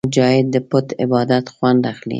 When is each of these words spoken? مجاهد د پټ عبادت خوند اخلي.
مجاهد 0.09 0.45
د 0.53 0.57
پټ 0.69 0.87
عبادت 1.03 1.45
خوند 1.55 1.81
اخلي. 1.91 2.09